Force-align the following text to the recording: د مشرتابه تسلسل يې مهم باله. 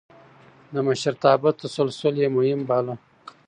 د 0.73 0.75
مشرتابه 0.87 1.49
تسلسل 1.61 2.15
يې 2.23 2.27
مهم 2.37 2.59
باله. 2.69 2.95